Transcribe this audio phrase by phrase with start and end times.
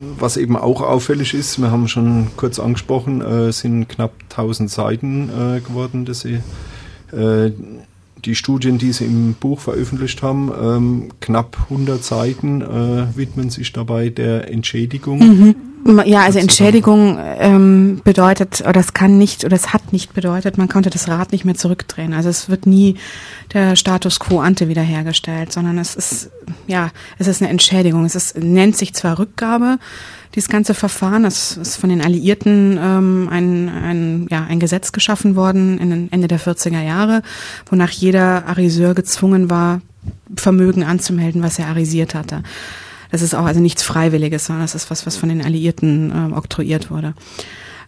[0.00, 5.28] Was eben auch auffällig ist, wir haben schon kurz angesprochen, äh, sind knapp 1000 Seiten
[5.28, 6.40] äh, geworden, dass sie
[7.16, 7.52] äh,
[8.24, 13.72] die Studien, die sie im Buch veröffentlicht haben, ähm, knapp 100 Seiten äh, widmen sich
[13.72, 15.18] dabei der Entschädigung.
[15.18, 15.56] Mhm.
[16.06, 20.68] Ja, also Entschädigung ähm, bedeutet, oder es kann nicht, oder es hat nicht bedeutet, man
[20.68, 22.14] konnte das Rad nicht mehr zurückdrehen.
[22.14, 22.96] Also es wird nie
[23.52, 26.30] der Status quo ante wiederhergestellt, sondern es ist,
[26.66, 28.06] ja, es ist eine Entschädigung.
[28.06, 29.78] Es ist, nennt sich zwar Rückgabe,
[30.34, 35.36] dieses ganze Verfahren, das ist von den Alliierten ähm, ein, ein, ja, ein Gesetz geschaffen
[35.36, 37.22] worden in den Ende der 40er Jahre,
[37.70, 39.80] wonach jeder Ariseur gezwungen war,
[40.34, 42.42] Vermögen anzumelden, was er arisiert hatte.
[43.14, 46.34] Das ist auch also nichts Freiwilliges, sondern das ist was, was von den Alliierten äh,
[46.34, 47.14] oktroyiert wurde.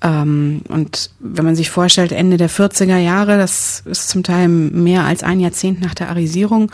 [0.00, 5.04] Ähm, und wenn man sich vorstellt, Ende der 40er Jahre, das ist zum Teil mehr
[5.04, 6.72] als ein Jahrzehnt nach der Arisierung,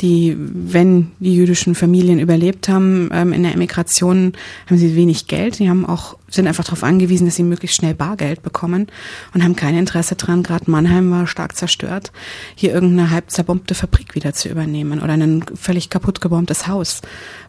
[0.00, 4.32] die, wenn die jüdischen Familien überlebt haben ähm, in der Emigration,
[4.66, 5.58] haben sie wenig Geld.
[5.58, 8.88] Die haben auch sind einfach darauf angewiesen, dass sie möglichst schnell Bargeld bekommen
[9.32, 10.42] und haben kein Interesse dran.
[10.42, 12.12] Gerade Mannheim war stark zerstört,
[12.54, 17.00] hier irgendeine halb zerbombte Fabrik wieder zu übernehmen oder ein völlig kaputt gebombtes Haus,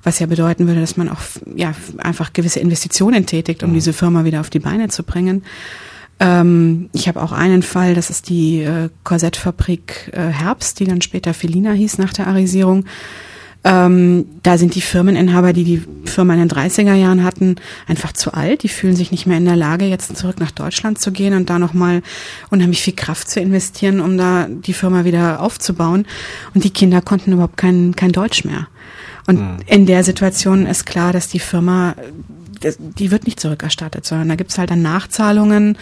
[0.03, 1.21] was ja bedeuten würde, dass man auch
[1.55, 5.43] ja einfach gewisse Investitionen tätigt, um diese Firma wieder auf die Beine zu bringen.
[6.19, 11.01] Ähm, ich habe auch einen Fall, das ist die äh, Korsettfabrik äh, Herbst, die dann
[11.01, 12.85] später Felina hieß nach der Arisierung.
[13.63, 17.57] Ähm, da sind die Firmeninhaber, die die Firma in den 30er Jahren hatten,
[17.87, 18.63] einfach zu alt.
[18.63, 21.49] Die fühlen sich nicht mehr in der Lage, jetzt zurück nach Deutschland zu gehen und
[21.49, 22.01] da nochmal
[22.49, 26.05] unheimlich viel Kraft zu investieren, um da die Firma wieder aufzubauen.
[26.53, 28.67] Und die Kinder konnten überhaupt kein, kein Deutsch mehr.
[29.27, 29.57] Und mhm.
[29.65, 31.95] in der Situation ist klar, dass die Firma
[32.63, 35.77] die wird nicht zurückerstattet, sondern da gibt's halt dann Nachzahlungen.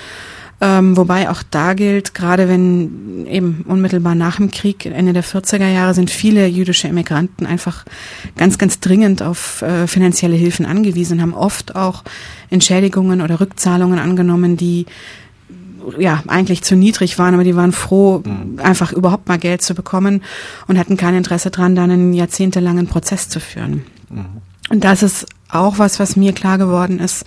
[0.61, 5.67] Ähm, wobei auch da gilt, gerade wenn eben unmittelbar nach dem Krieg, Ende der 40er
[5.67, 7.83] Jahre, sind viele jüdische Immigranten einfach
[8.37, 12.03] ganz, ganz dringend auf äh, finanzielle Hilfen angewiesen, haben oft auch
[12.49, 14.85] Entschädigungen oder Rückzahlungen angenommen, die
[15.99, 18.59] ja eigentlich zu niedrig waren, aber die waren froh, mhm.
[18.59, 20.23] einfach überhaupt mal Geld zu bekommen
[20.67, 23.83] und hatten kein Interesse dran, dann einen jahrzehntelangen Prozess zu führen.
[24.09, 24.25] Mhm.
[24.69, 27.25] Und das ist auch was, was mir klar geworden ist.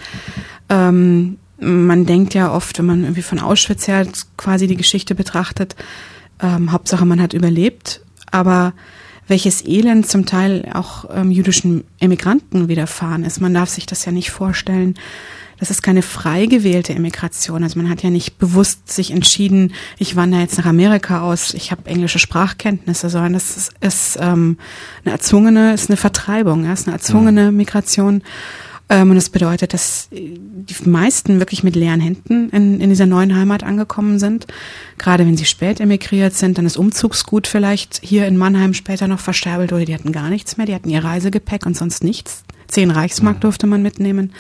[0.69, 4.07] Ähm, man denkt ja oft, wenn man irgendwie von Auschwitz her
[4.37, 5.75] quasi die Geschichte betrachtet,
[6.41, 8.75] ähm, Hauptsache man hat überlebt, aber
[9.29, 13.41] welches Elend zum Teil auch ähm, jüdischen Emigranten widerfahren ist.
[13.41, 14.95] Man darf sich das ja nicht vorstellen,
[15.59, 17.63] das ist keine frei gewählte Immigration.
[17.65, 21.71] Also man hat ja nicht bewusst sich entschieden, ich wandere jetzt nach Amerika aus, ich
[21.73, 24.57] habe englische Sprachkenntnisse, sondern das ist, ist ähm,
[25.05, 27.57] eine erzwungene, ist eine Vertreibung, ja, ist eine erzwungene mhm.
[27.57, 28.23] Migration.
[28.89, 33.37] Ähm, und das bedeutet, dass die meisten wirklich mit leeren Händen in, in dieser neuen
[33.37, 34.47] Heimat angekommen sind.
[34.97, 39.21] Gerade wenn sie spät emigriert sind, dann ist Umzugsgut vielleicht hier in Mannheim später noch
[39.21, 42.45] versterbelt oder die hatten gar nichts mehr, die hatten ihr Reisegepäck und sonst nichts.
[42.67, 44.33] Zehn Reichsmark durfte man mitnehmen.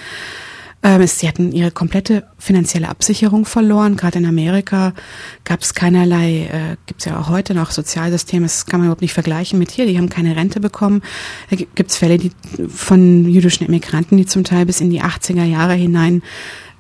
[0.82, 3.96] Ähm, sie hatten ihre komplette finanzielle Absicherung verloren.
[3.96, 4.92] Gerade in Amerika
[5.44, 9.02] gab es keinerlei, äh, gibt es ja auch heute noch Sozialsysteme, das kann man überhaupt
[9.02, 9.86] nicht vergleichen mit hier.
[9.86, 11.02] Die haben keine Rente bekommen.
[11.50, 12.30] Da gibt es Fälle die,
[12.68, 16.22] von jüdischen Immigranten, die zum Teil bis in die 80er Jahre hinein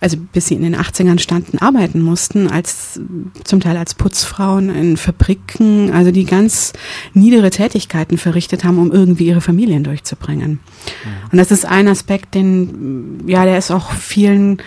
[0.00, 3.00] also bis sie in den 80ern standen, arbeiten mussten, als
[3.44, 6.72] zum Teil als Putzfrauen in Fabriken, also die ganz
[7.14, 10.50] niedere Tätigkeiten verrichtet haben, um irgendwie ihre Familien durchzubringen.
[10.50, 11.30] Mhm.
[11.32, 14.62] Und das ist ein Aspekt, den, ja, der ist auch vielen,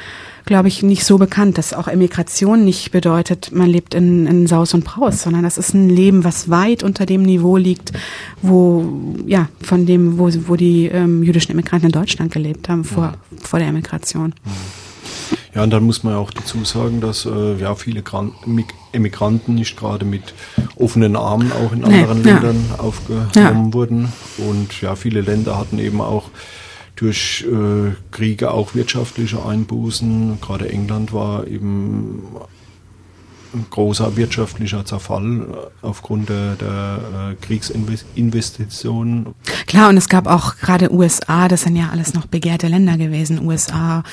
[0.46, 4.74] glaube ich, nicht so bekannt, dass auch Emigration nicht bedeutet, man lebt in, in Saus
[4.74, 7.94] und Braus, sondern das ist ein Leben, was weit unter dem Niveau liegt,
[8.42, 13.14] wo, ja, von dem, wo, wo die ähm, jüdischen Immigranten in Deutschland gelebt haben, vor,
[13.30, 13.38] mhm.
[13.38, 14.34] vor der Emigration.
[14.44, 14.81] Mhm.
[15.54, 18.32] Ja, und dann muss man auch dazu sagen, dass äh, ja viele Gran
[18.94, 20.34] Emigranten nicht gerade mit
[20.78, 22.80] offenen Armen auch in anderen nee, Ländern ja.
[22.80, 23.74] aufgenommen ja.
[23.74, 24.14] wurden.
[24.38, 26.30] Und ja, viele Länder hatten eben auch
[26.96, 30.40] durch äh, Kriege auch wirtschaftliche Einbußen.
[30.40, 32.24] Gerade England war eben
[33.54, 39.34] ein großer wirtschaftlicher Zerfall äh, aufgrund der, der äh, Kriegsinvestitionen.
[39.68, 43.46] Klar, und es gab auch gerade USA, das sind ja alles noch begehrte Länder gewesen,
[43.46, 44.04] USA,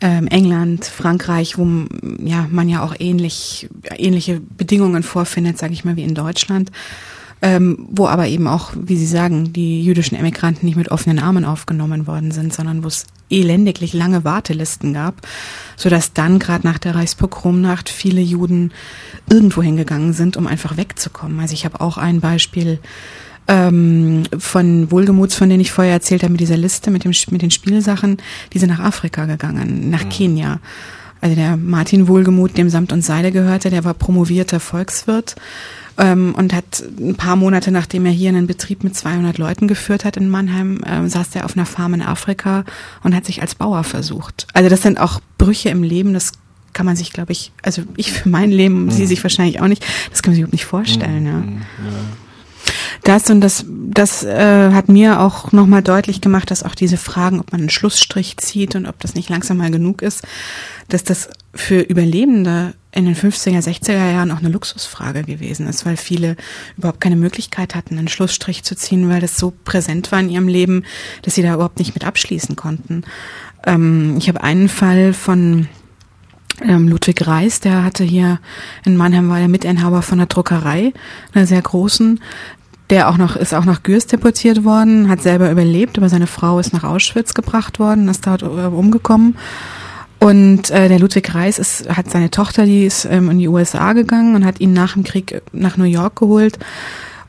[0.00, 1.66] ähm, England, Frankreich, wo
[2.22, 6.70] ja man ja auch ähnlich ähnliche Bedingungen vorfindet, sage ich mal, wie in Deutschland.
[7.42, 11.44] Ähm, wo aber eben auch, wie Sie sagen, die jüdischen Emigranten nicht mit offenen Armen
[11.44, 15.26] aufgenommen worden sind, sondern wo es elendiglich lange Wartelisten gab,
[15.76, 18.72] so dass dann gerade nach der Reichspogromnacht viele Juden
[19.28, 21.38] irgendwo hingegangen sind, um einfach wegzukommen.
[21.40, 22.78] Also ich habe auch ein Beispiel
[23.48, 27.42] ähm, von Wohlgemuts, von denen ich vorher erzählt habe, mit dieser Liste, mit, dem, mit
[27.42, 28.18] den Spielsachen,
[28.52, 30.08] die sind nach Afrika gegangen, nach mhm.
[30.08, 30.60] Kenia.
[31.20, 35.36] Also der Martin Wohlgemut, dem Samt und Seide gehörte, der war promovierter Volkswirt
[35.96, 40.04] ähm, und hat ein paar Monate, nachdem er hier einen Betrieb mit 200 Leuten geführt
[40.04, 42.64] hat in Mannheim, ähm, saß er auf einer Farm in Afrika
[43.02, 44.46] und hat sich als Bauer versucht.
[44.52, 46.32] Also das sind auch Brüche im Leben, das
[46.74, 48.90] kann man sich, glaube ich, also ich für mein Leben, mhm.
[48.90, 51.22] sie sich wahrscheinlich auch nicht, das kann man sich überhaupt nicht vorstellen.
[51.22, 51.28] Mhm.
[51.28, 51.90] Ja.
[51.90, 52.23] ja.
[53.02, 57.40] Das und das, das äh, hat mir auch nochmal deutlich gemacht, dass auch diese Fragen,
[57.40, 60.22] ob man einen Schlussstrich zieht und ob das nicht langsam mal genug ist,
[60.88, 65.96] dass das für Überlebende in den 50er, 60er Jahren auch eine Luxusfrage gewesen ist, weil
[65.96, 66.36] viele
[66.76, 70.48] überhaupt keine Möglichkeit hatten, einen Schlussstrich zu ziehen, weil das so präsent war in ihrem
[70.48, 70.84] Leben,
[71.22, 73.02] dass sie da überhaupt nicht mit abschließen konnten.
[73.66, 75.68] Ähm, ich habe einen Fall von
[76.62, 78.40] ähm, Ludwig Reis, der hatte hier
[78.84, 80.92] in Mannheim war der Mitinhaber von der Druckerei,
[81.32, 82.20] einer sehr großen,
[82.90, 86.58] der auch noch ist auch nach Gürs deportiert worden, hat selber überlebt, aber seine Frau
[86.58, 89.36] ist nach Auschwitz gebracht worden, ist dort äh, umgekommen.
[90.20, 93.92] Und äh, der Ludwig Reis ist, hat seine Tochter, die ist ähm, in die USA
[93.92, 96.58] gegangen und hat ihn nach dem Krieg nach New York geholt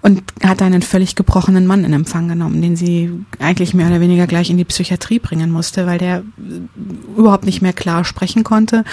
[0.05, 3.09] und hat einen völlig gebrochenen Mann in Empfang genommen, den sie
[3.39, 6.21] eigentlich mehr oder weniger gleich in die Psychiatrie bringen musste, weil der
[7.17, 8.83] überhaupt nicht mehr klar sprechen konnte.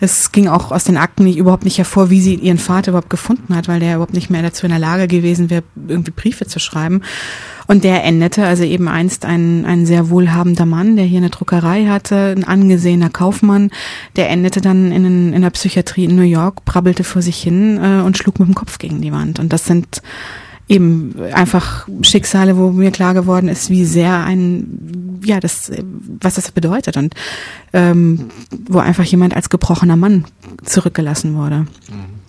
[0.00, 3.10] Es ging auch aus den Akten nicht, überhaupt nicht hervor, wie sie ihren Vater überhaupt
[3.10, 6.46] gefunden hat, weil der überhaupt nicht mehr dazu in der Lage gewesen wäre, irgendwie Briefe
[6.46, 7.02] zu schreiben.
[7.72, 11.86] Und der endete, also eben einst ein, ein sehr wohlhabender Mann, der hier eine Druckerei
[11.86, 13.70] hatte, ein angesehener Kaufmann,
[14.14, 18.02] der endete dann in, in der Psychiatrie in New York, prabbelte vor sich hin äh,
[18.02, 19.38] und schlug mit dem Kopf gegen die Wand.
[19.38, 20.02] Und das sind
[20.68, 25.72] eben einfach Schicksale, wo mir klar geworden ist, wie sehr ein, ja, das,
[26.20, 27.14] was das bedeutet und
[27.72, 28.26] ähm,
[28.68, 30.26] wo einfach jemand als gebrochener Mann
[30.62, 31.60] zurückgelassen wurde.
[31.60, 32.22] Mhm.